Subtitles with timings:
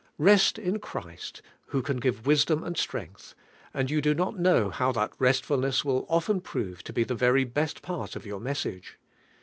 [0.17, 3.35] Best in Christ, who can give wisdom and strength,
[3.71, 7.43] and you do not know bow that restfutness will often prove to be the very
[7.43, 8.97] best part of yonr message.